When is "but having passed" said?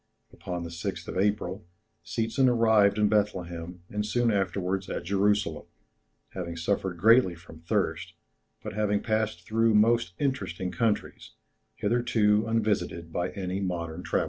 8.63-9.43